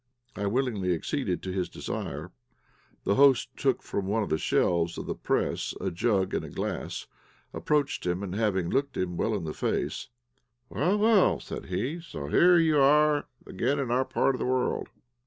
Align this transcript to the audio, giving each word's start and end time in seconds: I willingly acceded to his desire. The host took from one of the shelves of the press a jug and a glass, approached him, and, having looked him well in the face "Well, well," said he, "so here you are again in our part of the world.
I 0.35 0.47
willingly 0.47 0.95
acceded 0.95 1.43
to 1.43 1.51
his 1.53 1.69
desire. 1.69 2.31
The 3.03 3.13
host 3.13 3.55
took 3.55 3.83
from 3.83 4.07
one 4.07 4.23
of 4.23 4.29
the 4.29 4.39
shelves 4.39 4.97
of 4.97 5.05
the 5.05 5.13
press 5.13 5.75
a 5.79 5.91
jug 5.91 6.33
and 6.33 6.43
a 6.43 6.49
glass, 6.49 7.05
approached 7.53 8.07
him, 8.07 8.23
and, 8.23 8.33
having 8.33 8.71
looked 8.71 8.97
him 8.97 9.15
well 9.15 9.35
in 9.35 9.43
the 9.43 9.53
face 9.53 10.07
"Well, 10.69 10.97
well," 10.97 11.39
said 11.39 11.67
he, 11.67 11.99
"so 12.01 12.29
here 12.29 12.57
you 12.57 12.79
are 12.79 13.27
again 13.45 13.77
in 13.77 13.91
our 13.91 14.03
part 14.05 14.33
of 14.33 14.39
the 14.39 14.45
world. 14.47 14.89